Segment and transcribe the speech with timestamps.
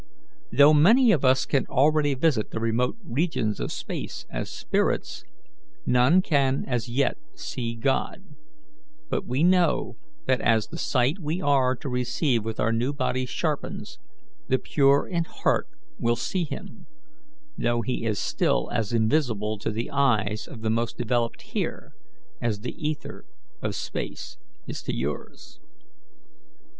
[0.51, 5.23] Though many of us can already visit the remote regions of space as spirits,
[5.85, 8.23] none can as yet see God;
[9.09, 13.29] but we know that as the sight we are to receive with our new bodies
[13.29, 13.99] sharpens,
[14.47, 15.67] the pure in heart
[15.99, 16.87] will see Him,
[17.55, 21.93] though He is still as invisible to the eyes of the most developed here
[22.41, 23.23] as the ether
[23.61, 25.59] of space is to yours."